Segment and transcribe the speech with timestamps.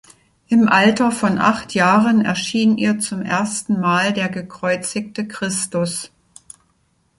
[0.47, 6.09] Im Alter von acht Jahren erschien ihr zum ersten Mal der gekreuzigte Christus.